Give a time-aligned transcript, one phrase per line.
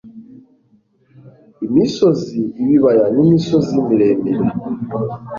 [1.65, 4.45] Imisozi ibibaya nimisozi miremire